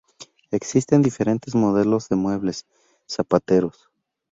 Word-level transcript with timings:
Existen 0.49 1.03
diferentes 1.03 1.53
modelos 1.53 2.09
de 2.09 2.15
muebles 2.15 2.65
zapateros. 3.07 3.91